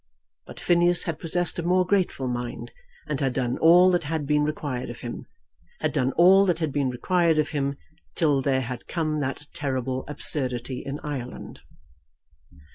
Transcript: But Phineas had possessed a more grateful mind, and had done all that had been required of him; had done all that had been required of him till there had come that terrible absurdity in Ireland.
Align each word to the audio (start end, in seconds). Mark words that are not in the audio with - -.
But 0.47 0.59
Phineas 0.59 1.03
had 1.03 1.19
possessed 1.19 1.59
a 1.59 1.61
more 1.61 1.85
grateful 1.85 2.27
mind, 2.27 2.71
and 3.05 3.19
had 3.19 3.35
done 3.35 3.59
all 3.59 3.91
that 3.91 4.05
had 4.05 4.25
been 4.25 4.41
required 4.43 4.89
of 4.89 5.01
him; 5.01 5.27
had 5.79 5.93
done 5.93 6.11
all 6.13 6.43
that 6.47 6.57
had 6.57 6.71
been 6.73 6.89
required 6.89 7.37
of 7.37 7.49
him 7.49 7.77
till 8.15 8.41
there 8.41 8.61
had 8.61 8.87
come 8.87 9.19
that 9.19 9.45
terrible 9.53 10.03
absurdity 10.07 10.81
in 10.83 10.99
Ireland. 11.03 11.61